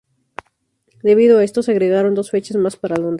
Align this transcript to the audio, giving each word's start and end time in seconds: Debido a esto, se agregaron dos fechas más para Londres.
Debido 1.03 1.37
a 1.37 1.43
esto, 1.43 1.61
se 1.61 1.69
agregaron 1.73 2.15
dos 2.15 2.31
fechas 2.31 2.57
más 2.57 2.75
para 2.75 2.95
Londres. 2.95 3.09